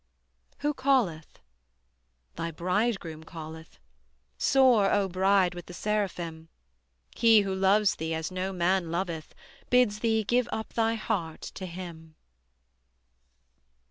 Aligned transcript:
Who 0.61 0.73
calleth? 0.73 1.37
Thy 2.35 2.49
Bridegroom 2.49 3.23
calleth, 3.23 3.77
Soar, 4.39 4.89
O 4.91 5.07
Bride, 5.07 5.53
with 5.53 5.67
the 5.67 5.75
Seraphim: 5.75 6.49
He 7.15 7.41
Who 7.41 7.53
loves 7.53 7.97
thee 7.97 8.15
as 8.15 8.31
no 8.31 8.51
man 8.51 8.89
loveth, 8.89 9.35
Bids 9.69 9.99
thee 9.99 10.23
give 10.23 10.49
up 10.51 10.73
thy 10.73 10.95
heart 10.95 11.41
to 11.53 11.67
Him. 11.67 12.15